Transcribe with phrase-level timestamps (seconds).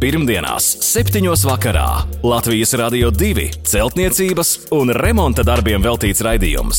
[0.00, 1.20] Pirmdienās, 7.
[1.44, 6.78] vakarā Latvijas Rādio 2 celtniecības un remonta darbiem veltīts raidījums.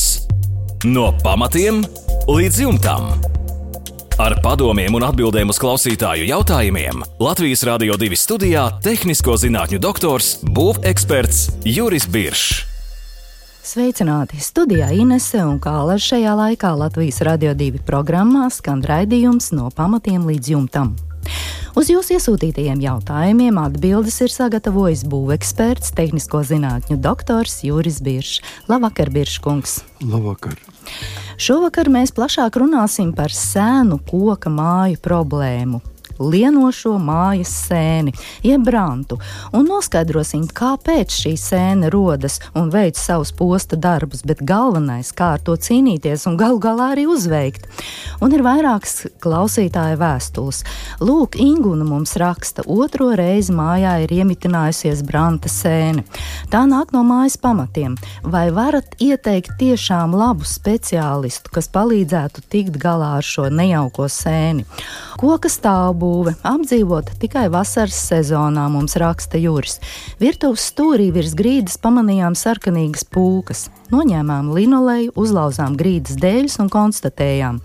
[0.90, 1.78] No pamatiem
[2.26, 3.06] līdz jumtam.
[4.18, 11.62] Ar padomiem un atbildēm uz klausītāju jautājumiem Latvijas Rādio 2 studijā- tehnisko zinātņu doktors, būveksperts
[11.62, 12.66] Juris Biršs.
[13.62, 14.42] Sveicināti!
[14.42, 20.54] Studijā Inese un Kāla šajā laikā Latvijas Radio 2 programmā skan raidījums no pamatiem līdz
[20.56, 20.96] jumtam.
[21.78, 28.42] Uz jūsu iesūtītajiem jautājumiem atbildes ir sagatavojis būveksperts, tehnisko zinātņu doktors Juris Biršs.
[28.68, 29.80] Labvakar, Birškungs!
[30.04, 30.58] Labvakar!
[31.40, 35.80] Šovakar mēs plašāk runāsim par sēnu koka māju problēmu
[36.30, 38.14] lienošo mājas sēni,
[38.46, 39.18] jeb brantu,
[39.52, 45.42] un noskaidrosim, kāpēc šī sēne rodas un veic savus posta darbus, bet galvenais, kā ar
[45.44, 47.66] to cīnīties un galu galā arī uzveikt.
[48.22, 50.62] Un ir vairākas klausītāja vēstules.
[51.02, 56.04] Lūk, Ingūna mums raksta, otro reizi mājā ir iemitinājusies branta sēne.
[56.52, 57.96] Tā nāk no mājas pamatiem.
[58.22, 64.66] Vai varat ieteikt tiešām labu speciālistu, kas palīdzētu tikt galā ar šo nejauko sēni?
[65.20, 69.78] Koka stāvbūve būve apdzīvota tikai vasaras sezonā, mums raksta Juris.
[70.20, 73.68] Virtuves stūrī virs grīdas pamanījām sarkanīgas pūkas.
[73.92, 77.58] Noņēmām linoleju, uzlauzām grīdas dēļus un konstatējām,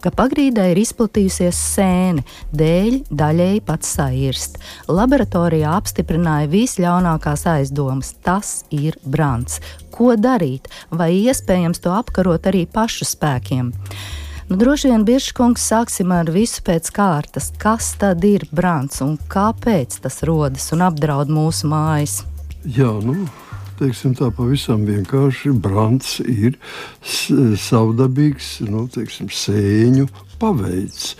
[0.00, 2.24] ka pagrīdē ir izplatījusies sēne,
[2.56, 4.56] dēļ daļēji pat sairst.
[4.88, 9.60] Laboratorijā apstiprināja visļaunākās aizdomas- tas ir brants.
[9.94, 10.72] Ko darīt?
[10.90, 13.72] Vai iespējams to apkarot arī pašu spēkiem?
[14.54, 17.48] Nu, droši vien, Biržkungs, sāksim ar visu pēc kārtas.
[17.58, 22.20] Kas tad ir brāns un kāpēc tas rodas un apdraud mūsu mājas?
[22.62, 23.26] Jā, nu,
[23.80, 26.54] teiksim, tā pavisam vienkārši brāns ir
[27.66, 30.06] savdabīgs nu, teiksim, sēņu
[30.38, 31.16] paveids.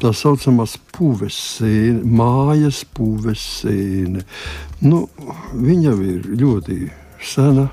[0.00, 4.24] Tā saucamās puves sēne, mājas puves sēne.
[4.80, 5.10] Nu,
[5.52, 6.86] viņa ir ļoti
[7.20, 7.68] sena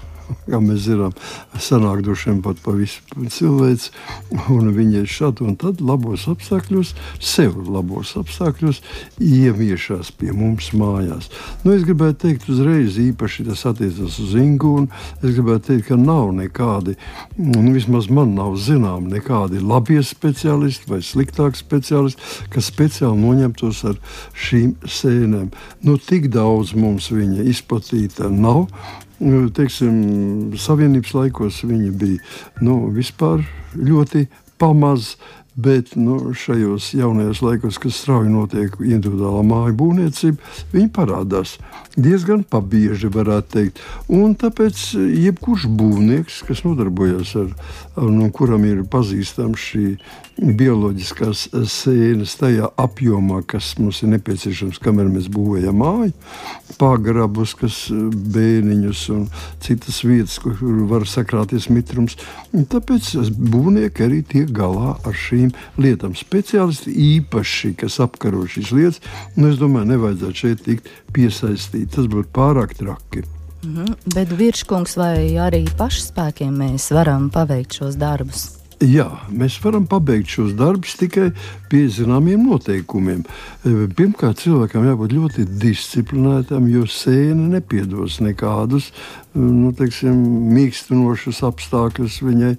[0.48, 1.14] kā mēs zinām,
[1.62, 3.92] senāk droši vien pat pa visu cilvēci,
[4.54, 8.82] un viņi ir šādi un tad labos apstākļos, sev labos apstākļos,
[9.24, 11.30] ieviešās pie mums mājās.
[11.64, 14.90] Nu, es gribētu teikt uzreiz, īpaši tas attiecas uz Ingūnu,
[15.22, 16.98] es gribētu teikt, ka nav nekādi,
[17.38, 24.00] nu, vismaz man nav zinām, nekādi labie speciālisti vai sliktāki speciālisti, kas speciāli noņemtos ar
[24.46, 25.52] šīm sēnēm.
[25.84, 28.68] Nu, tik daudz mums viņa izplatīta nav,
[29.20, 33.46] teiksim, Savienības laikos viņi bija nu, vispār
[33.78, 34.28] ļoti
[34.62, 35.18] pamazs.
[35.54, 41.52] Bet nu, šajos jaunajos laikos, kas strauji notiek individuālā māju būvniecība, viņi parādās
[41.94, 43.82] diezgan pabieži, varētu teikt.
[44.10, 47.54] Un tāpēc jebkurš būvnieks, kas nodarbojas ar,
[47.94, 49.92] ar no nu, kuram ir pazīstama šī
[50.38, 56.14] bioloģiskās sēnes tajā apjomā, kas mums ir nepieciešams, kamēr mēs būvējam māju,
[56.80, 59.28] pagrabus, kas bēniņus un
[59.64, 60.58] citas vietas, kur
[60.90, 62.18] var sakrāties mitrums.
[62.54, 66.18] Tāpēc būvnieki arī tiek galā ar šīm lietām.
[66.18, 69.04] Speciālisti īpaši, kas apkaro šīs lietas,
[69.38, 71.94] nu, es domāju, nevajadzētu šeit tikt piesaistīt.
[71.94, 73.24] Tas būtu pārāk traki.
[73.64, 73.96] Mm -hmm.
[74.16, 78.63] Bet virskungs vai arī pašspēkiem mēs varam paveikt šos darbus?
[78.82, 81.30] Jā, mēs varam pabeigt šos darbus tikai
[81.70, 83.22] pie zināmiem noteikumiem.
[83.24, 88.90] E, pirmkārt, cilvēkam jābūt ļoti disciplinētam, jo sēne nepiedos nekādus
[89.34, 90.18] nu, teiksim,
[90.54, 92.54] mīkstinošus apstākļus viņai.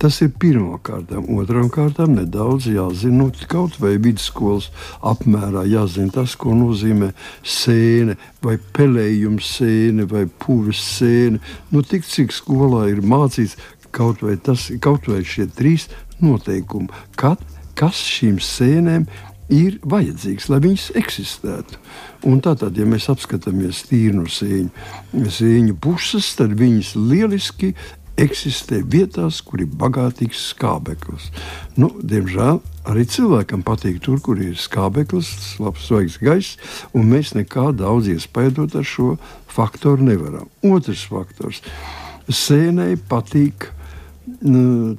[0.00, 1.12] Tas ir pirmkārt.
[1.14, 4.68] Otram kārtām nedaudz jāzina, nu, kaut vai vidusskolas
[5.06, 7.12] apmērā jāzina tas, ko nozīmē
[7.46, 11.40] sēne vai pelējums sēne vai puves sēne.
[11.70, 13.56] Nu, tik cik skolā ir mācīts,
[13.96, 15.88] kaut vai, tas, kaut vai šie trīs
[16.22, 17.40] noteikumi, kad,
[17.78, 19.08] kas šīm sēnēm
[19.52, 21.78] ir vajadzīgs, lai viņas eksistētu.
[22.26, 27.72] Un tātad, ja mēs apskatāmies tīru no sēņu, sēņu puses, tad viņas lieliski
[28.16, 31.28] eksistē vietās, kur ir bagātīgs skābeklis.
[31.76, 35.28] Nu, diemžēl arī cilvēkam patīk tur, kur ir skābeklis,
[35.60, 36.56] labs, svaigs gaiss,
[36.96, 39.14] un mēs nekā daudz iespaidot ar šo
[39.52, 40.48] faktoru nevaram.
[40.64, 41.60] Otrs faktors-
[42.44, 43.70] sēnei patīk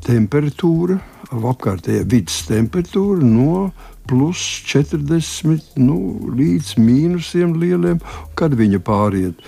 [0.07, 0.97] temperatūra,
[1.35, 3.69] apkārtējā vidas temperatūra no
[4.07, 5.97] plus 40 nu,
[6.31, 8.00] līdz mīnusiem lieliem.
[8.38, 9.41] Kad viņa pāriet,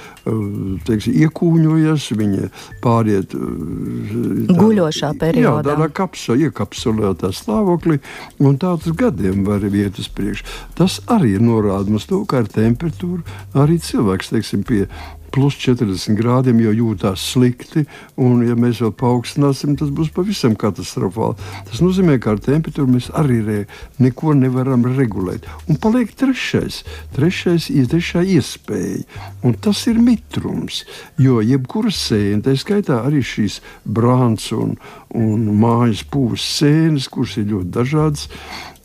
[0.87, 2.49] teiksim, iekūņojas, viņa
[2.83, 5.61] pāriet tā, guļošā periodā.
[5.61, 7.99] Jā, tādā kapsa, iekapsulētā stāvoklī,
[8.41, 10.47] un tāds gadiem var iet uz priekšu.
[10.79, 13.21] Tas arī norāda mums to, ka ar temperatūru
[13.61, 14.87] arī cilvēks, teiksim, pie
[15.33, 17.85] plus 40 grādiem, jo jūtās slikti.
[18.19, 21.37] Un, ja mēs vēl paaugstināsim, tas būs pavisam katastrofāli.
[21.69, 23.59] Tas nozīmē, ka ar temperatūru mēs arī re,
[24.01, 25.47] neko nevaram regulēt.
[25.69, 26.81] Un paliek trešais,
[27.15, 29.03] trešais ir trešā iespēja,
[29.45, 30.83] un tas ir mitrums.
[31.21, 34.77] Jo jebkura sēne, tā skaitā arī šīs brāns un,
[35.17, 38.27] un mājas pūles sēnes, kuras ir ļoti dažādas,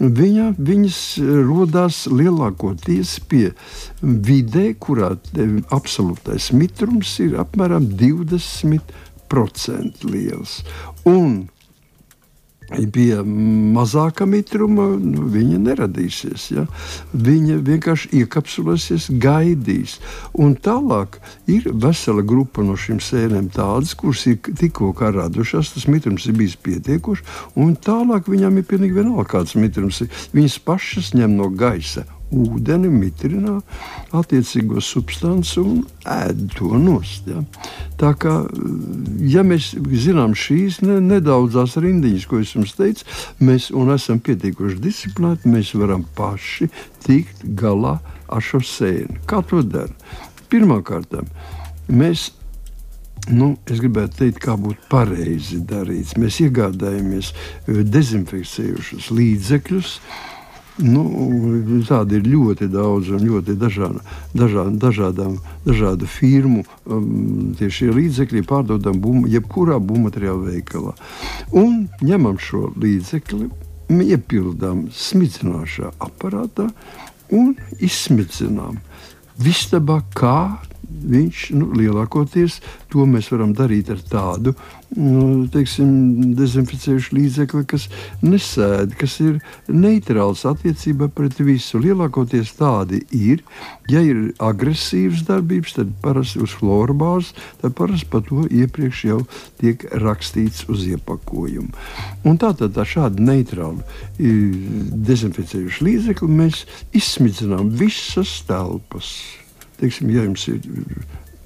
[0.00, 3.53] viņa, viņas rodas lielākoties pie
[4.03, 5.17] vidē, kurā
[5.75, 10.62] absolūtais mitrums ir apmēram 20% liels.
[11.05, 11.49] Un
[12.64, 16.46] Pie mazāka mitruma nu, viņa neradīsies.
[16.55, 16.64] Ja?
[17.12, 19.99] Viņa vienkārši iekapsulēsies, gaidīs.
[20.40, 21.20] Un tālāk
[21.50, 26.56] ir vesela grupa no šīm sēnēm, tādas, kuras ir tikko radušās, tas mitrums ir bijis
[26.56, 27.25] pietiekošs,
[27.61, 30.12] un tālāk viņām ir pilnīgi vienalga, kāds mitrums ir.
[30.34, 33.58] Viņas pašas ņem no gaisa ūdeni, mitrina
[34.14, 37.28] attiecīgo substanci un ēd to nost.
[37.31, 37.42] Ja?
[38.00, 38.34] Tā kā,
[39.31, 39.72] ja mēs
[40.04, 43.06] zinām šīs ne, nedaudzās rindiņas, ko es jums teicu,
[43.44, 46.70] mēs esam pietiekuši disciplinēti, mēs varam paši
[47.06, 47.98] tikt galā
[48.28, 49.20] ar šo sēni.
[49.31, 49.92] Kā to dara?
[50.50, 51.20] Pirmkārt,
[51.88, 52.32] mēs
[53.25, 56.10] Nu, es gribētu teikt, kā būtu pareizi darīts.
[56.20, 57.31] Mēs iegādājamies
[57.64, 60.33] dezinfekcējušus līdzekļus, uh,
[60.82, 61.05] Nu,
[61.87, 64.00] tādi ir ļoti daudz un ļoti dažāda,
[64.35, 66.65] dažāda, dažādām, dažādu firmu.
[66.87, 70.97] Um, līdzekļi pārdodam bum, jebkurā būvmateriāla veikalā.
[71.55, 73.47] Un ņemam šo līdzekli,
[74.03, 76.67] iepildām smidzināšā aparātā
[77.31, 78.81] un izsmidzinām.
[79.38, 80.59] Vistabā kā
[81.05, 82.61] viņš nu, lielākoties
[82.93, 84.55] to mēs varam darīt ar tādu
[84.94, 87.87] nu, teiksim, dezinficējušu līdzekli, kas
[88.23, 91.81] nesēd, kas ir neitrāls attiecībā pret visu.
[91.82, 93.43] Lielākoties tādi ir.
[93.91, 99.20] Ja ir agresīvas darbības, tad parasti uz florbāzes, tad parasti par to iepriekš jau
[99.61, 101.75] tiek rakstīts uz iepakojuma.
[102.25, 103.82] Un tā šādi neitrāli
[105.11, 106.64] dezinficējuši līdzekli mēs
[106.96, 109.17] izsmidzinām visas telpas
[109.84, 110.64] teiksim, ja jums ir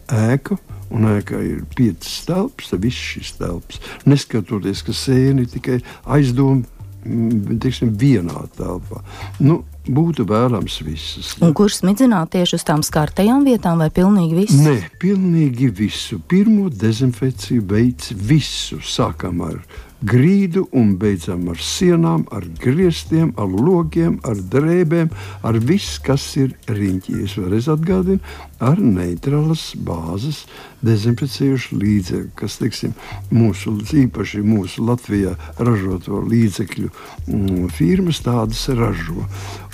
[0.08, 0.56] ēka,
[0.94, 6.62] un ēkā ir piecas telpas, tad viss šis telpas, neskatoties, ka sēni tikai aizdoma
[7.04, 9.02] mm, teiksim, vienā telpā.
[9.42, 11.32] Nu, būtu vēlams visas.
[11.40, 14.60] Kurš smidzināt tieši uz tām skartajām vietām, vai pilnīgi visu?
[14.64, 16.20] Nē, pilnīgi visu.
[16.28, 18.80] Pirmo dezinfekciju veids visu.
[18.84, 19.60] Sākam ar
[20.06, 25.10] grīdu un beidzam ar sienām, ar griestiem, ar logiem, ar drēbēm,
[25.42, 27.22] ar visu, kas ir riņķī.
[27.24, 28.20] Es vēlreiz atgādinu,
[28.62, 30.44] ar neitrālas bāzes
[30.86, 32.94] dezinficējušu līdzekļu, kas, teiksim,
[33.34, 33.74] mūsu,
[34.04, 39.26] īpaši mūsu Latvijā ražoto līdzekļu mm, firmas tādas ražo.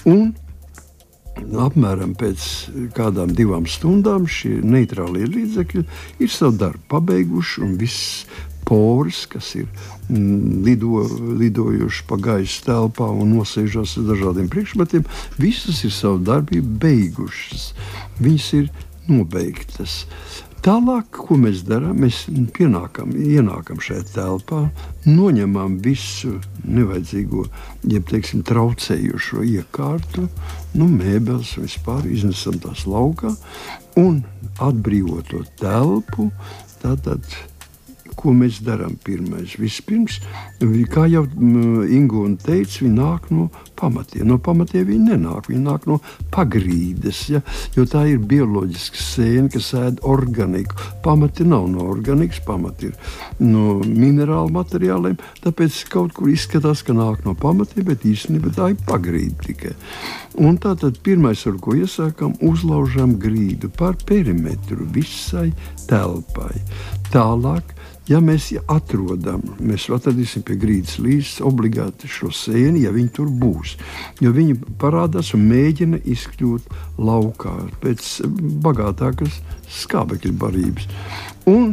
[0.09, 0.32] Un
[1.35, 2.44] Apmēram pēc
[2.94, 5.82] kādām divām stundām šie neitrālie līdzekļi
[6.23, 8.23] ir savu darbu pabeiguši, un viss
[8.69, 9.69] poras, kas ir
[10.08, 11.05] mm, lido,
[11.40, 15.06] lidojuši pa gaisa telpā un nosēžās ar dažādiem priekšmetiem,
[15.40, 17.70] visas ir savu darbību beigušas.
[18.20, 18.72] Viņas ir
[19.08, 20.05] nobeigtas.
[20.64, 22.22] Tālāk, ko mēs darām, mēs
[22.56, 24.62] pienākam, ienākam šajā telpā,
[25.05, 27.44] noņemam visu nevajadzīgo,
[27.93, 30.25] jeb teiksim, traucējošo iekārtu,
[30.81, 33.34] nu, mēbeles vispār, iznesam tās laukā
[34.00, 34.22] un
[34.64, 36.31] atbrīvot to telpu.
[36.81, 37.28] Tātad
[38.19, 39.56] ko mēs darām pirmais?
[39.61, 40.20] Vispirms,
[40.93, 44.26] kā jau Ingūna teica, viņi nāk no pamatiem.
[44.28, 45.99] No pamatiem viņi nenāk, viņi nāk no
[46.34, 47.43] pagrīdes, ja?
[47.76, 50.78] jo tā ir bioloģiska sēne, kas ēd organiku.
[51.04, 52.97] Pamati nav no organikas, pamati ir
[53.42, 58.80] no minerālu materiāliem, tāpēc kaut kur izskatās, ka nāk no pamatiem, bet īstenībā tā ir
[58.88, 59.75] pagrīde tikai.
[60.44, 65.50] Un tātad pirmais, ar ko iesākam, uzlaužam grīdu par perimetru visai
[65.88, 66.59] telpai.
[67.12, 73.12] Tālāk Ja mēs ja atrodam, mēs atradīsim pie grīdas līdzi obligāti šo sēni, ja viņi
[73.16, 73.78] tur būs.
[74.20, 76.68] Jo viņi parādās un mēģina izkļūt
[77.00, 78.11] laukā pēc
[78.64, 79.40] bagātākas
[79.80, 80.88] skābekļa barības.
[81.49, 81.73] Un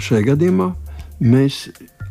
[0.00, 0.70] šajā gadījumā
[1.20, 1.66] mēs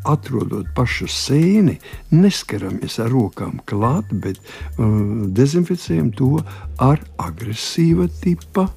[0.08, 1.80] atrodot pašu sēni,
[2.14, 6.36] neskaramies ar rokām klāt, bet uh, dezinficējam to
[6.78, 8.70] ar agresīva tipa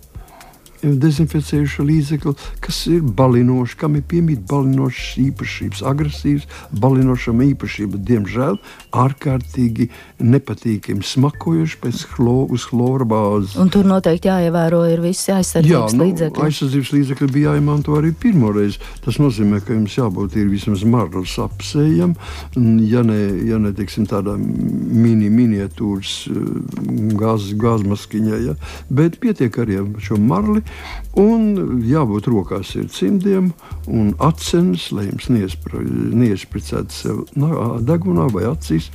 [0.83, 6.47] dezinficējuša līdzekli, kas ir balinoši, kam ir piemīt balinošas īpašības, agresīvas,
[6.83, 8.59] balinošam īpašība, diemžēl
[9.03, 9.89] ārkārtīgi
[10.23, 13.57] nepatīkami smakojuši pēc chlo, uz chlora bāzes.
[13.63, 16.47] Un tur noteikti jāievēro ir visi aizsardzības Jā, nu, līdzekļi.
[16.49, 18.79] Aizsardzības līdzekļi bija jāiemanto arī pirmoreiz.
[19.05, 22.17] Tas nozīmē, ka jums jābūt ir vismaz marlis apsējam,
[22.91, 26.17] ja ne, ja ne teiksim, tādā mini miniatūras
[27.19, 28.57] gāzes gāzmaskiņā, ja?
[28.91, 30.63] bet pietiek arī ar šo marli
[31.21, 33.51] Un jābūt rokās ir cimdiem
[33.85, 37.19] un acenis, lai jums neiespricētu sev
[37.85, 38.89] degunā vai acīs.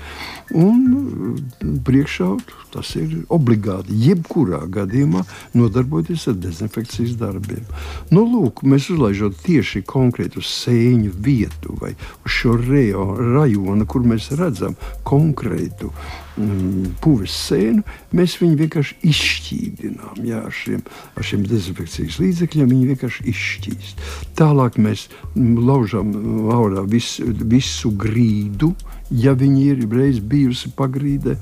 [0.57, 1.37] Un
[1.85, 2.31] priekšā
[2.77, 3.95] tas ir obligāti.
[4.07, 5.23] Jebkurā gadījumā
[5.57, 7.65] nodarboties ar dezinfekcijas darbiem.
[8.13, 14.29] Nu, lūk, mēs uzlaižot tieši konkrēti uz sēņu vietu vai uz šo rajonu, kur mēs
[14.37, 15.89] redzam konkrētu
[16.37, 17.83] mm, puves sēnu,
[18.17, 20.21] mēs viņu vienkārši izšķīdinām.
[20.27, 20.83] Jā, ar, šiem,
[21.17, 24.05] ar šiem dezinfekcijas līdzekļiem viņi vienkārši izšķīst.
[24.37, 26.13] Tālāk mēs laužam
[26.53, 28.73] ārā visu, visu grīdu
[29.11, 31.37] ja viņi ir reiz bijusi pagrīdē,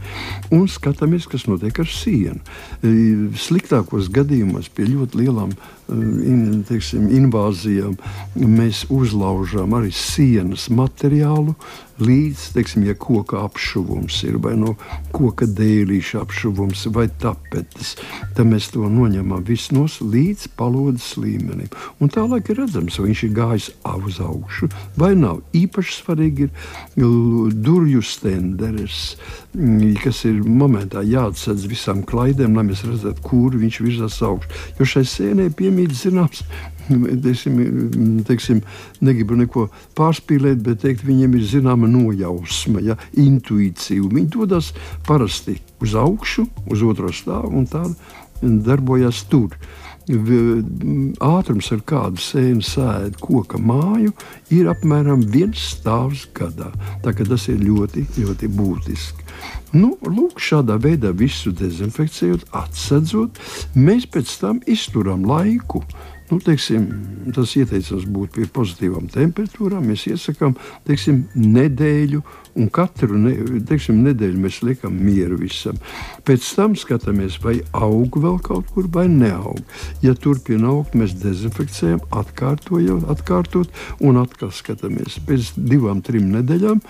[0.53, 2.41] un skatāmies, kas notiek ar sienu.
[3.39, 7.97] Sliktākos gadījumos pie ļoti lielām e, in, teiksim, invāzijām
[8.35, 11.55] mēs uzlaužām arī sienas materiālu,
[11.99, 14.73] līdz, teiksim, ja koka apšuvums ir vai no
[15.15, 17.93] koka dēlīša apšuvums vai tapetes,
[18.35, 21.71] tad mēs to noņemam visu nos līdz palodas līmenim.
[22.03, 25.39] Un tālāk ir redzams, vai viņš ir gājis uz augšu vai nav.
[25.55, 26.51] Īpaši svarīgi ir
[27.65, 29.15] durvju stenderes,
[29.55, 34.51] mm, kas ir momentā jāatsedz visām klaidēm, lai mēs redzētu, kur viņš virzās augšu.
[34.79, 36.43] Jo šai sēnē piemīt zināms
[37.23, 37.55] teiksim,
[38.27, 38.61] teiksim,
[39.03, 39.67] negribu neko
[39.97, 44.05] pārspīlēt, bet teikt, viņiem ir zināma nojausma, ja, intuīcija.
[44.13, 44.71] Viņi dodas
[45.07, 47.83] parasti uz augšu, uz otro stāvu un tā
[48.41, 49.55] darbojas tur.
[50.05, 54.13] Ātrums, ar kādu sēnu sēž koka māju,
[54.53, 56.69] ir apmēram viens stāvs gadā.
[57.01, 59.25] Tas ir ļoti, ļoti būtiski.
[59.75, 63.41] Nu, lūk, šādā veidā visu dezinfekcijot, atsedzot,
[63.75, 65.81] mēs pēc tam izturam laiku.
[66.29, 66.87] Nu, teiksim,
[67.35, 69.85] tas ieteicams būt pie pozitīvām temperatūrām.
[69.89, 70.55] Mēs iesakām
[70.87, 72.23] teiksim, nedēļu
[72.55, 73.33] un katru ne,
[73.67, 75.77] teiksim, nedēļu mēs liekam mieru visam.
[76.27, 79.59] Pēc tam skatāmies, vai aug vēl kaut kur vai neaug.
[80.03, 85.19] Ja turpina augt, mēs dezinfekcijam, atkārtojam, atkārtot un atkal skatāmies.
[85.27, 86.81] Pēc divām, trim nedēļām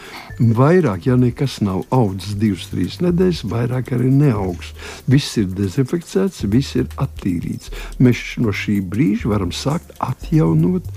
[0.55, 4.73] vairāk, ja nekas nav audzis divas, trīs nedēļas, vairāk arī neaugs.
[5.09, 7.73] Viss ir dezinfekcēts, viss ir attīrīts.
[7.99, 10.89] Mēs no šī brīža varam sākt atjaunot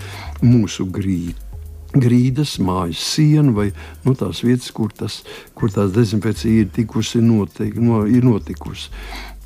[0.44, 1.47] mūsu grīdu
[1.94, 3.70] grīdas, mājas sienu vai
[4.04, 5.22] nu, tās vietas, kur, tas,
[5.56, 8.90] kur tās dezinfekcija ir, tikusi noteik, no, ir notikusi.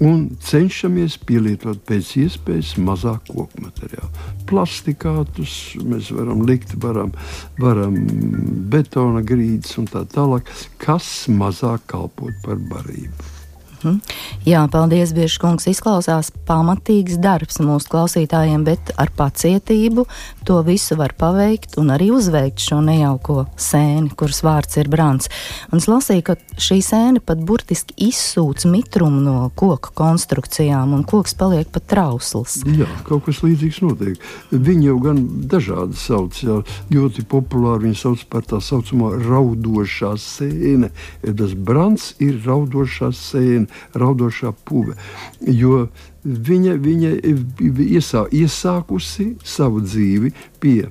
[0.03, 4.09] Un cenšamies pielietot pēc iespējas mazāk koku materiālu.
[4.51, 5.53] Plastikātus
[5.87, 7.13] mēs varam likt, varam,
[7.61, 8.01] varam
[8.73, 10.51] betona grīdas un tā tālāk,
[10.83, 13.42] kas mazāk kalpot par barību.
[13.83, 14.01] Mhm.
[14.47, 15.67] Jā, paldies, Biržkungs.
[15.71, 20.07] Izklausās pamatīgs darbs mūsu klausītājiem, bet ar pacietību
[20.47, 25.31] to visu var paveikt un arī uzveikt šo nejauko sēni, kuras vārds ir brāns.
[25.71, 31.35] Un es lasīju, ka šī sēne pat burtiski izsūc mitrumu no koku konstrukcijām, un koks
[31.39, 32.61] paliek pat trausls.
[32.67, 34.31] Jā, kaut kas līdzīgs notiek.
[34.53, 36.61] Viņi jau gan dažādi sauc, jā,
[36.93, 40.93] ļoti populāri viņi sauc par tā saucamo raudošā sēne.
[41.23, 44.97] Tas brāns ir raudošā sēne raudošā puve.
[45.43, 45.87] Jo
[46.25, 47.13] viņa, viņa
[47.85, 50.89] iesā, iesākusi savu dzīvi pie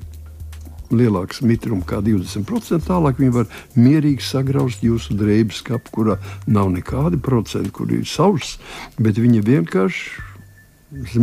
[0.91, 2.83] lielāks mitrums, kā 20%.
[2.87, 3.47] Tālāk viņi var
[3.79, 8.59] mierīgi sagraust jūsu drēbes kapu, kurā nav nekādi procenti, kur ir sauss,
[8.99, 10.29] bet viņa vienkārši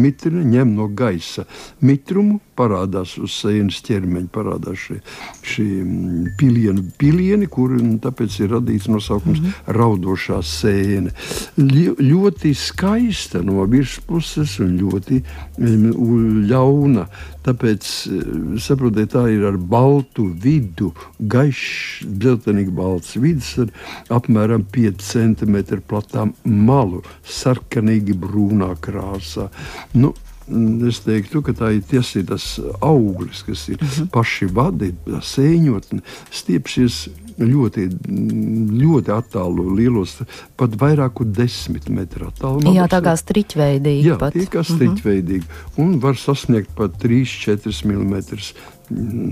[0.01, 1.45] mitrina ņem no gaisa
[1.85, 4.99] mitrumu, parādās uz sēnes ķermeņa, parādās šie,
[5.47, 9.73] šie mm, pilieni, pilieni kur tāpēc ir radīts nosaukums mm -hmm.
[9.79, 11.15] raudošā sēne.
[11.59, 15.23] Ļoti skaista no virspuses un ļoti
[15.59, 17.09] mm, ļauna.
[17.49, 23.69] Tāpēc, eh, saprotiet, tā ir ar baltu vidu, gaišs, dzeltenīgi balts vidus ar
[24.19, 29.49] apmēram 5 cm platām malu, sarkanīgi brūnā krāsā.
[29.95, 30.13] Nu,
[30.89, 33.95] Es teiktu, ka tā ir tiesa, tas auglis, kas ir uh mhm.
[34.03, 34.11] -huh.
[34.11, 36.01] paši vadi, sēņotne,
[36.31, 37.85] stiepsies ļoti,
[38.81, 40.17] ļoti attālu, lielos,
[40.57, 42.75] pat vairāk kā desmit metru attālumā.
[42.75, 44.09] Jā, tā kā striķveidīgi.
[44.09, 44.33] Jā, pat.
[44.33, 44.75] tie kā mhm.
[44.75, 45.45] striķveidīgi.
[45.45, 45.85] Uh -huh.
[45.85, 48.23] Un var sasniegt pat 3-4 mm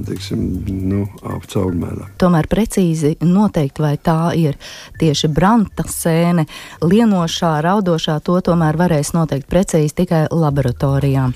[0.07, 0.43] teiksim,
[0.89, 2.11] nu, caurmērā.
[2.21, 4.59] Tomēr precīzi noteikt, vai tā ir
[5.01, 6.47] tieši branta sēne,
[6.85, 11.31] lienošā, raudošā, to tomēr varēs noteikt precīzi tikai laboratorijā.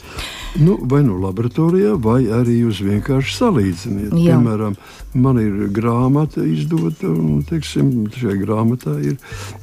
[0.59, 4.15] Nu, vai nu laboratorijā, vai arī jūs vienkārši salīdziniet.
[4.19, 4.35] Jā.
[4.35, 4.75] Piemēram,
[5.15, 9.15] man ir grāmata izdota, un teiksim, šajā grāmatā ir,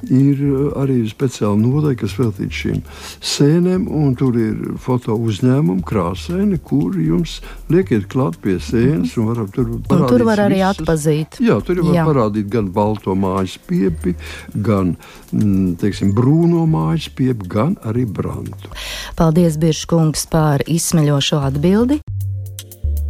[0.08, 0.44] ir
[0.80, 2.80] arī speciāla nodaļa, kas veltīta šīm
[3.20, 9.44] sēnēm, un tur ir foto uzņēmumi, krāsaini, kur jums liekiet klāt pie sēnes, un, var,
[9.54, 10.80] tur, un tur var arī visas.
[10.80, 11.40] atpazīt.
[11.44, 12.08] Jā, tur var Jā.
[12.08, 14.16] parādīt gan balto mājas piepi,
[14.56, 14.96] gan
[15.36, 18.72] mm, teiksim, brūno mājas piepi, gan arī brantu.
[19.20, 22.02] Paldies, Biržkungs, par izsmeļošo atbildi.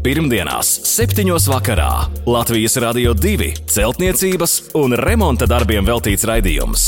[0.08, 1.26] Pirmdienās, 7.
[1.52, 1.92] vakarā
[2.30, 6.86] Latvijas Rādio 2 celtniecības un remonta darbiem veltīts raidījums.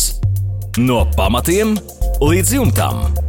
[0.79, 1.75] No pamatiem
[2.23, 3.28] līdz jumtam.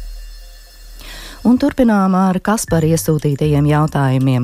[1.41, 4.43] Un turpinām ar Kaspar iesūtītajiem jautājumiem.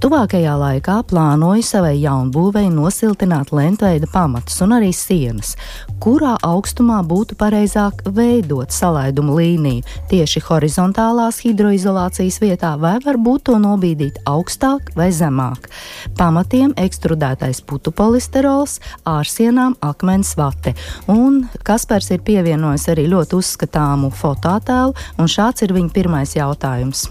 [0.00, 5.58] Tuvākajā laikā plānoju savai jaunbūvei nosiltināt lentveida pamatus un arī sienas.
[6.00, 9.84] Kurā augstumā būtu pareizāk veidot salaidumu līniju?
[10.08, 15.68] Tieši horizontālās hidroizolācijas vietā vai varbūt to nobīdīt augstāk vai zemāk?
[16.16, 20.72] Pamatiem ekstrudētais putu polisterols, ārsienām akmens vate.
[21.12, 27.08] Un Kaspars ir pievienojis arī ļoti uzskatāmu fototēlu, un šāds ir viņa pirmais jautājums?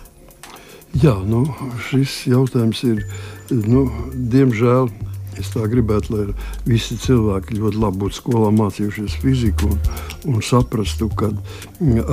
[0.98, 1.44] Jā, nu,
[1.90, 3.04] šis jautājums ir,
[3.52, 3.84] nu,
[4.34, 4.90] diemžēl,
[5.42, 6.26] es tā gribētu, lai
[6.68, 9.82] visi cilvēki ļoti labi būtu skolā mācījušies fiziku un,
[10.34, 11.32] un saprastu, ka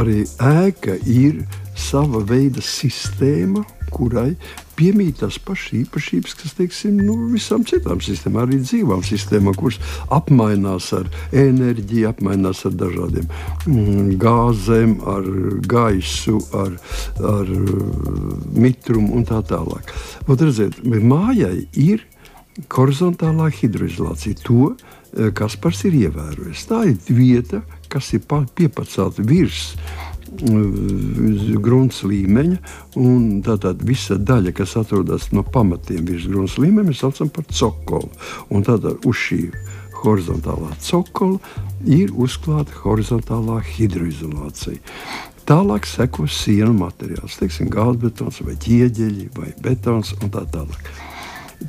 [0.00, 1.44] arī ēka ir
[1.78, 3.64] sava veida sistēma,
[3.94, 4.34] kurai
[4.74, 9.78] piemīt tās pašas īpašības, kas teiksim, nu, visām citām sistēmām, arī dzīvām sistēmām, kuras
[10.14, 13.28] apmainās ar enerģiju, apmainās ar dažādiem
[13.68, 15.28] mm, gāzēm, ar
[15.70, 16.74] gaisu, ar,
[17.34, 17.54] ar
[18.54, 19.94] mitrumu un tā tālāk.
[20.26, 22.02] Ot, redziet, mājai ir
[22.70, 24.40] horizontālā hidroizolācija.
[24.48, 26.66] To eh, Kaspars ir ievērojis.
[26.70, 29.74] Tā ir vieta, kas ir piepacelta virs
[31.62, 32.56] grunts līmeņa.
[33.46, 38.10] Tātad visa daļa, kas atrodas no pamatiem virs grunts līmeņa, mēs saucam par cokolu.
[38.50, 39.42] Un tātad uz šī
[40.04, 41.38] horizontālā cokola
[41.86, 44.80] ir uzklāta horizontālā hidroizolācija.
[45.44, 50.88] Tālāk seko sienu materiāls, teiksim, gāzbetons vai ķieģeļi vai betons un tā tālāk.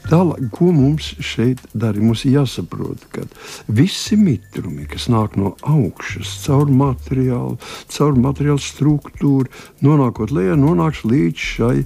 [0.09, 2.01] Tālāk, ko mums šeit dara?
[2.01, 3.25] Mums ir jāsaprot, ka
[3.67, 7.55] visi mitrumi, kas nāk no augšas, caur materiālu,
[7.95, 9.51] caur materiālu struktūru,
[9.85, 11.77] nonākot lejā, nonāks līdz šai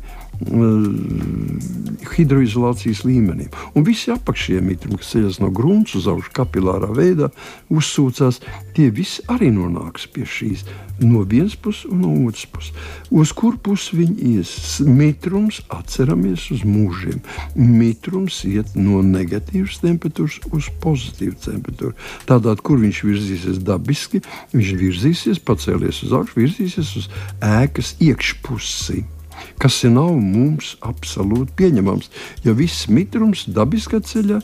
[2.10, 3.50] hidroizolācijas līmenim.
[3.76, 7.28] Un visi apakšējie mitrumi, kas ceļas no grunts uz augšu kapilārā veidā,
[7.74, 8.40] uzsūcās,
[8.76, 10.64] tie visi arī nonāks pie šīs
[11.00, 12.74] no vienas puses un no otras puses.
[13.12, 14.54] Uz kur pusi viņi ies?
[14.84, 17.20] Mitrums atceramies uz mūžiem.
[17.56, 21.96] Mitrums iet no negatīvas temperatūras uz pozitīvu temperatūru.
[22.30, 24.24] Tātad, kur viņš virzīsies dabiski,
[24.56, 27.08] viņš virzīsies, pacēlies uz augšu, virzīsies uz
[27.44, 29.19] ēkas iekšpusi
[29.62, 32.10] kas nav mums absolūti pieņemams.
[32.46, 34.42] Ja viss mitrums dabiskā ceļā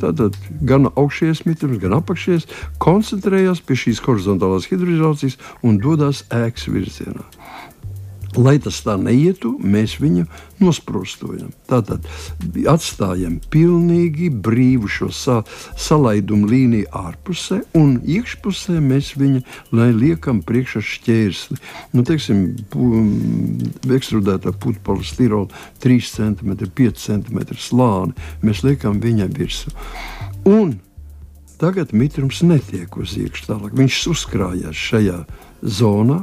[0.00, 2.46] Tātad gan augšējais mitrums, gan apakšējais
[2.80, 7.26] koncentrējas pie šīs horizontālās hidroizolācijas un dodas ēkas virzienā.
[8.38, 10.22] Lai tas tā neietu, mēs viņu
[10.62, 11.50] nosprostojam.
[11.66, 12.04] Tātad
[12.70, 15.40] atstājam pilnīgi brīvu šo sa
[15.74, 19.42] salaidumu līniju ārpusē, un iekšpusē mēs viņu
[19.74, 21.58] liekam priekšā šķērsli.
[21.96, 22.44] Nu, teiksim,
[23.98, 28.14] ekstrudētā putekļa stirola 3 cm, 5 cm slāni
[28.46, 29.74] mēs liekam viņam virsū.
[30.46, 30.76] Un
[31.58, 33.74] tagad mitrums netiek uz iekšā tālāk.
[33.74, 35.24] Viņš uzkrājās šajā
[35.66, 36.22] zonā,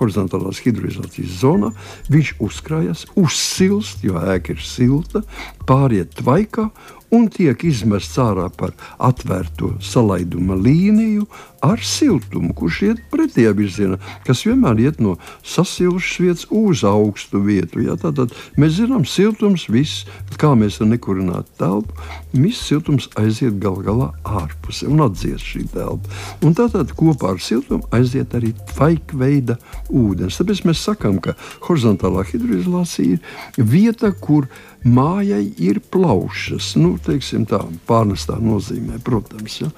[0.00, 1.72] horizontālās hidroizolācijas zonā,
[2.12, 5.24] viņš uzkrājas, uzsilst, jo ēka ir silta,
[5.68, 6.70] pāriet tvaikā
[7.14, 11.26] un tiek izmests ārā par atvērto salaiduma līniju
[11.64, 17.82] ar siltumu, kurš iet pretējā virzienā, kas vienmēr iet no sasilšas vietas uz augstu vietu.
[17.84, 17.98] Ja?
[18.00, 20.06] Tātad mēs zinām, siltums, viss,
[20.40, 26.16] kā mēs ar nekurinātu telpu, viss siltums aiziet gal galā ārpusē un atdzies šī telpa.
[26.46, 29.58] Un tātad kopā ar siltumu aiziet arī tvaika veida
[29.92, 30.40] ūdens.
[30.40, 34.48] Tāpēc mēs sakām, ka horizontālā hidroizolācija ir vieta, kur
[34.84, 36.72] mājai ir plaušas.
[36.80, 39.60] Nu, teiksim, tā pārnestā nozīmē, protams.
[39.62, 39.70] Ja?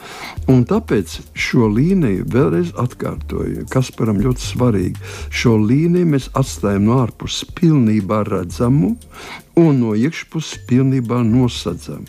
[0.53, 5.13] Un tāpēc šo līniju vēlreiz atkārtoju, kas param ļoti svarīgi.
[5.31, 8.97] Šo līniju mēs atstājam no ārpuses pilnībā redzamu,
[9.59, 12.07] un no iekšpuses pilnībā nosacām.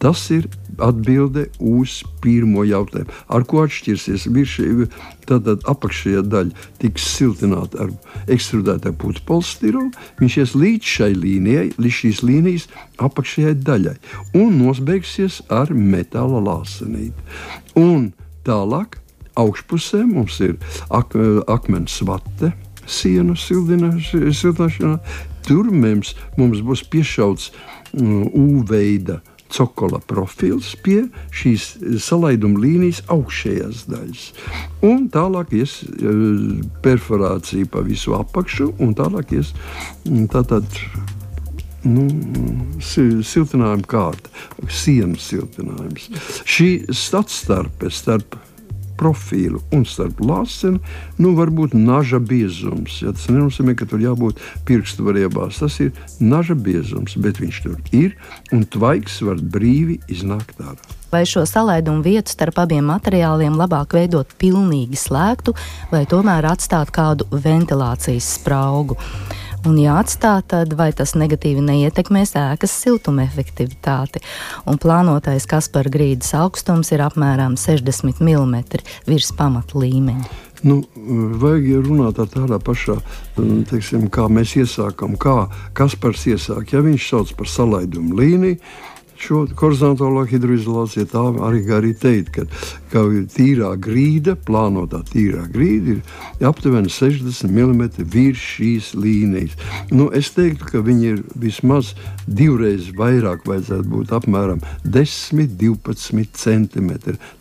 [0.00, 0.48] Tas ir
[0.82, 3.12] atbilde uz pirmo jautājumu.
[3.32, 4.88] Ar ko atšķirsies virsma?
[5.26, 7.94] Tātad apakšējā daļa tiks siltināta ar
[8.32, 9.86] ekstrudētā putekļu.
[10.20, 12.68] Viņš ies līdz šai līnijai, līdz šīs līnijas
[13.02, 13.96] apakšējai daļai
[14.42, 17.26] un nosbeigsies ar metāla lāsenīti.
[17.80, 18.12] Un
[18.46, 19.00] tālāk
[19.36, 20.56] augšpusē mums ir
[20.90, 21.16] ak
[21.50, 22.52] akmens vate.
[22.86, 25.00] Sienu siltināšanā.
[25.46, 27.50] Tur mums, mums būs piešauts
[27.94, 29.20] mm, U-veida
[29.52, 31.04] cokola profils pie
[31.34, 31.66] šīs
[32.02, 34.24] salaiduma līnijas augšējās daļas.
[34.86, 36.24] Un tālāk ies eh,
[36.84, 39.54] perforācija pa visu apakšu, un tālāk ies
[40.06, 40.80] mm, tātad.
[41.86, 42.02] Nu,
[42.82, 44.32] siltinājuma kārta,
[44.74, 46.08] sienas siltinājums.
[46.42, 48.34] Šī starpe starp
[48.98, 50.80] profilu un starp lāseni
[51.20, 53.00] nu, var būt naža biezums.
[53.04, 55.60] Ja, tas nenozīmē, ka tur jābūt pirkstu variebās.
[55.62, 58.16] Tas ir naža biezums, bet viņš tur ir
[58.52, 60.96] un tvaiks var brīvi iznākt ārā.
[61.12, 65.54] Vai šo salaidumu vietu starp abiem materiāliem labāk veidot pilnīgi slēgtu,
[65.92, 68.98] vai tomēr atstāt kādu ventilācijas spraugu?
[69.66, 74.20] Un, ja atstāt, tad vai tas negatīvi neietekmēs ēkas siltuma efektivitāti?
[74.70, 78.60] Un plānotais Kaspar grīdas augstums ir apmēram 60 mm
[79.10, 80.28] virs pamata līmeņa.
[80.66, 80.78] Nu,
[81.42, 83.00] vajag runāt tādā pašā,
[83.36, 86.70] teiksim, kā mēs iesākam, kā Kaspars iesāk.
[86.72, 88.60] Ja viņš sauc par salaidumu līniju,
[89.20, 91.06] šo horizontālo hidroizolāciju.
[91.10, 92.44] Tā arī, arī teikt, ka,
[92.92, 93.02] ka
[93.32, 99.56] tīrā grīda, plānotā tīrā grīda ir aptuveni 60 mm virs šīs līnijas.
[99.90, 101.94] Nu, es teiktu, ka viņi ir vismaz
[102.26, 106.90] divreiz vairāk, vajadzētu būt apmēram 10, 12 cm.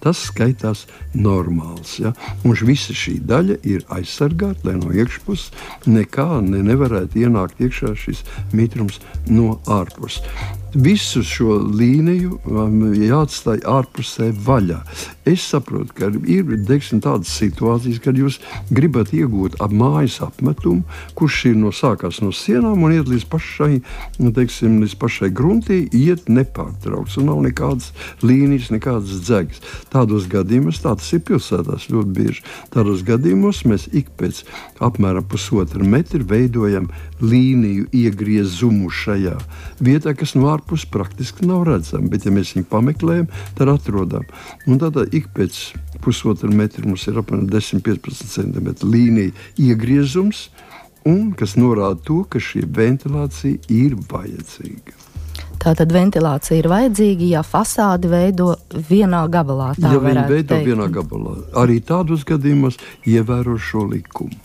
[0.04, 1.98] Tas skaitās normāls.
[2.02, 2.16] Ja?
[2.44, 5.52] Un visa šī daļa ir aizsargāta, lai no iekšpuses
[5.90, 8.24] nekā ne, nevarētu ienākt iekšā šis
[8.56, 10.24] mitrums no ārpuses
[10.76, 14.82] visu šo līniju um, jāatstāj ārpusē vaļā.
[15.26, 18.38] Es saprotu, ka ir teiksim, tādas situācijas, kad jūs
[18.70, 20.84] gribat iegūt ap mājas apmetumu,
[21.18, 23.80] kurš ir no sākās no sienām un iet līdz pašai,
[24.20, 27.90] nu, teiksim, līdz pašai gruntī, iet nepārtraukts un nav nekādas
[28.26, 29.64] līnijas, nekādas dzegas.
[29.94, 34.44] Tādos gadījumos, tā tas ir pilsētās ļoti bieži, tādos gadījumos mēs ik pēc
[34.84, 36.92] apmēram pusotra metra veidojam
[37.24, 39.38] līniju iegriezumu šajā
[39.84, 42.10] vietā, kas no ārpuses praktiski nav redzama.
[42.12, 44.28] Bet, ja mēs viņu pameklējam, tad atrodam.
[44.68, 45.62] Un tad ik pēc
[46.04, 49.34] pusotra metra mums ir apmēram 10-15 cm līnija
[49.70, 50.50] iegriezums,
[51.06, 55.02] un, kas norāda to, ka šī ventilācija ir vajadzīga.
[55.66, 58.52] Tātad ventilācija ir vajadzīga, ja fasādi veido
[58.90, 59.72] vienā gabalā.
[59.82, 60.68] Ja viņi veido teikt.
[60.68, 62.78] vienā gabalā, arī tādos gadījumos
[63.10, 64.36] ievēro šo likumu.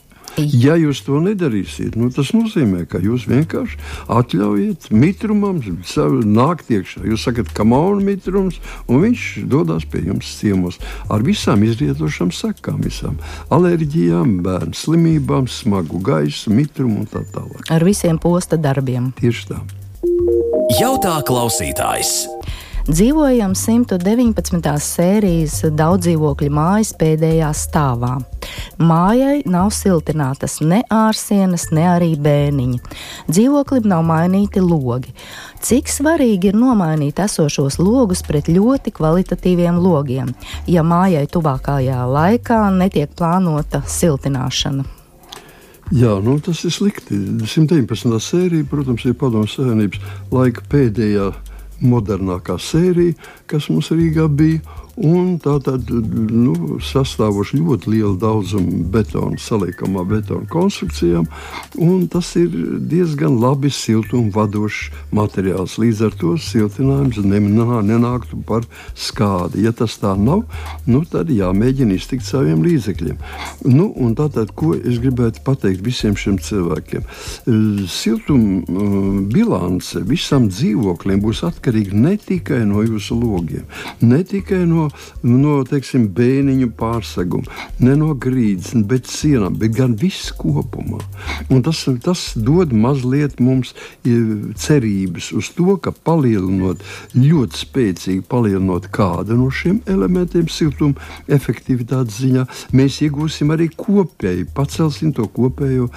[0.48, 3.78] Ja jūs to nedarīsiet, nu, tas nozīmē, ka jūs vienkārši
[4.10, 7.04] atļaujat mitrumam nākt iekšā.
[7.08, 12.80] Jūs sakat, ka mauna mitrums, un viņš dodas pie jums ciemos ar visām izrietošām sekām,
[12.84, 13.18] visām
[13.54, 17.66] alerģijām, bērnu slimībām, smagu gaisu, mitrumu un tā tālāk.
[17.70, 19.12] Ar visiem posta darbiem.
[19.20, 19.62] Tieši tā.
[20.80, 22.24] Jautā klausītājs!
[22.90, 24.64] Dzīvojam 119.
[24.82, 28.16] sērijas daudzdzīvokļu mājas pēdējā stāvā.
[28.82, 32.80] Mājai nav siltinātas ne ārsienas, ne arī bēniņi.
[33.30, 35.14] Dzīvoklim nav mainīti logi.
[35.62, 40.32] Cik svarīgi ir nomainīt esošos logus pret ļoti kvalitatīviem logiem,
[40.66, 44.82] ja mājai tuvākajā laikā netiek plānota siltināšana?
[45.94, 47.22] Jā, nu, tas ir slikti.
[47.46, 48.18] 119.
[48.18, 50.02] sērija, protams, ir Padomu Savienības
[50.34, 51.30] laika pēdējā
[51.80, 53.16] modernākā sērija,
[53.50, 54.60] kas mums Rīgā bija.
[54.98, 61.28] Un tā tad nu, sastāvoši ļoti liela daudzuma betona, saliekamā betona konstrukcijām,
[62.10, 62.50] tas ir
[62.90, 65.78] diezgan labi siltuma vadošs materiāls.
[65.80, 68.66] Līdz ar to siltinājums nenāktu par
[68.98, 69.64] skādi.
[69.64, 70.44] Ja tas tā nav,
[70.90, 73.20] nu, tad jāmēģina iztikt saviem līdzekļiem.
[73.70, 77.06] Nu, tātad, ko es gribētu pateikt visiem šiem cilvēkiem?
[77.90, 83.64] Siltuma uh, bilance visam dzīvoklim būs atkarīga ne tikai no jūsu logiem,
[84.02, 84.79] ne tikai no
[85.26, 91.00] no teiksim, bēniņu pārseguma, ne no grīdas, bet sienām, bet gan viss kopumā.
[91.50, 93.74] Un tas, tas dod mazliet mums
[94.60, 96.84] cerības uz to, ka palielinot,
[97.16, 105.14] ļoti spēcīgi palielinot kādu no šiem elementiem, siltuma efektivitātes ziņā, mēs iegūsim arī kopēji, pacelsim
[105.16, 105.96] to kopējo uh,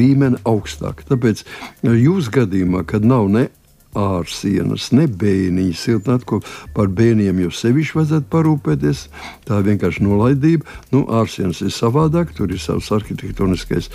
[0.00, 1.04] līmeni augstāk.
[1.08, 3.48] Tāpēc uh, jūs gadījumā, kad nav ne
[3.96, 6.40] ārsienas, ne bēniņi siltināt, ko
[6.76, 9.02] par bēniem jau sevišķi vajadzētu parūpēties.
[9.48, 10.66] Tā ir vienkārši nolaidība.
[10.94, 13.90] Nu, ārsienas ir savādāk, tur ir savs arhitektoniskais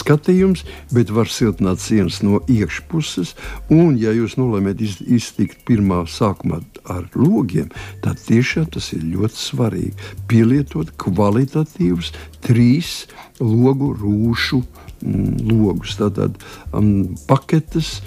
[0.00, 3.34] skatījums, bet var siltināt sienas no iekšpuses.
[3.72, 6.60] Un, ja jūs nolēmēt iz, iztikt pirmā sākumā
[6.92, 7.72] ar logiem,
[8.04, 10.12] tad tiešām tas ir ļoti svarīgi.
[10.28, 12.12] Pielietot kvalitatīvus
[12.44, 13.06] trīs
[13.40, 16.36] logu rūšu mm, logus, tātad
[16.72, 17.98] um, paketes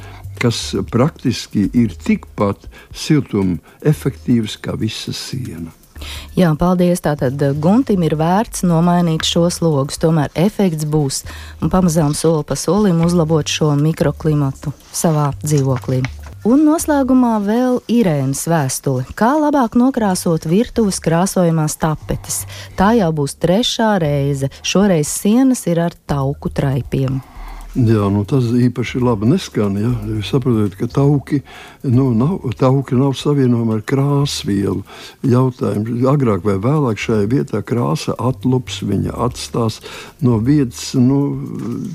[0.42, 5.72] kas praktiski ir tikpat siltuma efektīvs kā visa siena.
[6.38, 7.02] Jā, paldies.
[7.04, 10.00] Tātad eh, Guntim ir vērts nomainīt šos logus.
[10.02, 11.24] Tomēr efekts būs
[11.62, 16.02] un pamazām soli pa solim uzlabot šo mikroklimatu savā dzīvoklī.
[16.42, 19.04] Un noslēgumā vēl Irēnas vēstule.
[19.14, 22.48] Kā labāk nokrāsot virtuves krāsojamās tapetes?
[22.80, 24.50] Tā jau būs trešā reize.
[24.66, 27.22] Šoreiz sienas ir ar tauku traipiem.
[27.72, 29.78] Jā, nu tas īpaši labi neskan.
[29.80, 29.94] Ja?
[30.04, 31.38] Jūs saprotat, ka tauki,
[31.88, 34.84] nu, nav, tauki nav savienojami ar krāsvielu.
[35.24, 39.80] Jautājums agrāk vai vēlāk šajā vietā krāsa atlups, viņa atstās
[40.20, 40.90] no vietas.
[41.00, 41.22] Nu,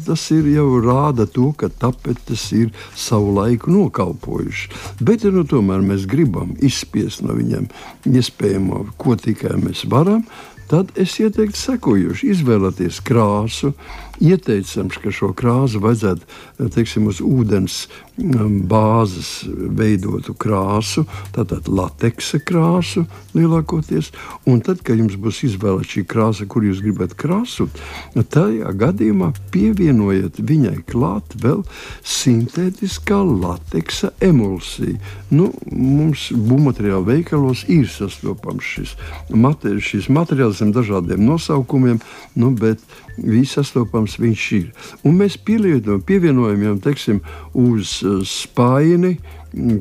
[0.08, 4.72] tas ir jau rāda to, ka tapetes ir savu laiku nokalpojuši.
[5.04, 7.68] Bet nu, tomēr mēs gribam izspiest no viņiem
[8.08, 10.24] iespējamo, ko tikai mēs varam
[10.66, 13.72] tad es ieteiktu sekojuši izvēlēties krāsu,
[14.22, 21.04] ieteicams, ka šo krāsu vajadzētu teiksim, uz ūdens um, bāzes veidotu krāsu,
[21.36, 23.04] tātad lateksa krāsu
[23.36, 24.12] lielākoties.
[24.48, 27.80] Un tad, kad jums būs izvēlēta šī krāsa, kur jūs gribat krāsot,
[28.16, 31.62] tajā gadījumā pievienojiet viņai klāt vēl
[32.06, 34.98] sintētiskā lateksa emulsija.
[35.30, 38.94] Nu, mums būvmateriāla veikalos ir sastopams šis,
[39.34, 42.00] materi šis materiāls ar dažādiem nosaukumiem,
[42.38, 42.82] nu, bet
[43.16, 44.70] viss sastopams viņš ir.
[45.06, 47.20] Un mēs pielietojam, pievienojam jau teiksim,
[47.56, 49.16] uz eh, spaini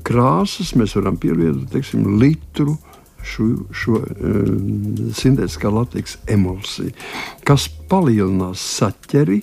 [0.05, 2.77] krāsas, mēs varam pielietot teiksim, litru
[3.25, 4.41] šo, šo uh,
[5.17, 6.93] sintētiskā lateksa emulsiju,
[7.47, 9.41] kas palielinās saķeri,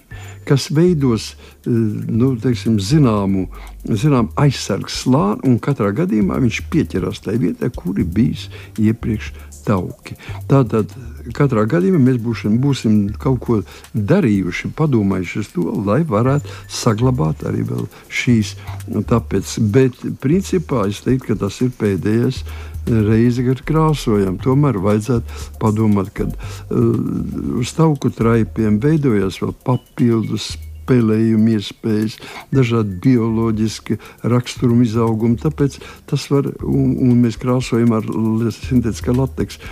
[0.48, 3.46] kas veidos uh, nu, teiksim, zināmu,
[3.86, 8.48] zinām, aizsargs slāni, un katrā gadījumā viņš pieķerās tajā vietā, kur ir bijis
[8.80, 9.32] iepriekš
[9.66, 10.16] tauki.
[10.50, 10.90] Tātad
[11.36, 13.60] katrā gadījumā mēs būsim, būsim kaut ko
[13.94, 17.64] darījuši, padomājuši to, lai varētu saglabāt arī
[18.10, 18.56] šīs.
[18.90, 22.42] Nu, tāpēc, bet principā es teiktu, ka tas ir pēdējais
[22.86, 24.40] reizi, kad krāsojam.
[24.42, 26.92] Tomēr vajadzētu padomāt, kad uh,
[27.62, 32.16] uz tauku traipiem veidojas vēl papildus spēlējuma iespējas,
[32.52, 33.98] dažādi bioloģiski
[34.32, 35.38] raksturu izaugumi.
[35.42, 35.78] Tāpēc
[36.10, 38.08] tas var, un, un mēs krāsojam ar
[38.58, 39.62] sintētiskā lateksa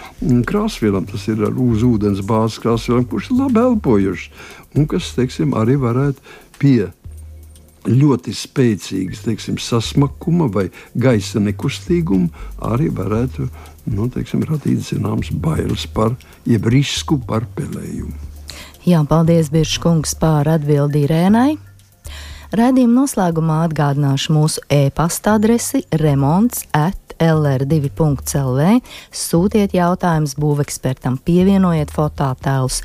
[0.47, 5.57] krāsvielām, tas ir ar uz ūdens bāzes krāsvielām, kurš ir labi elpojušas un kas, teiksim,
[5.59, 6.23] arī varētu
[6.61, 6.93] pie
[7.89, 12.29] ļoti spēcīgas teiksim, sasmakuma vai gaisa nekustīguma
[12.73, 13.49] arī varētu
[13.91, 16.17] nu, teiksim, radīt zināmas bailes par,
[16.49, 18.13] jeb risku par pelējumu.
[18.89, 21.59] Jā, paldies, Biržkungs, par atbildi Irēnai.
[22.51, 28.65] Radījuma noslēgumā atgādināšu mūsu e-pasta adresi remonds at lr2.lv.
[29.15, 32.81] Sūtiet jautājumus būvekspertam, pievienojiet fototēlus,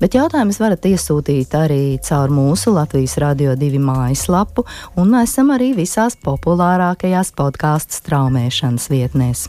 [0.00, 4.64] bet jautājumus varat iesūtīt arī caur mūsu Latvijas Radio 2 mājaslapu,
[4.96, 9.44] un esam arī visās populārākajās podkāstu straumēšanas vietnēs.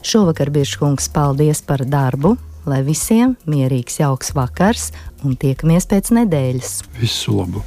[0.00, 2.38] Šovakar Biržkungs, paldies par darbu!
[2.62, 4.92] lai visiem mierīgs, jauks vakars
[5.26, 6.74] un tiekamies pēc nedēļas.
[7.02, 7.66] Visu labu!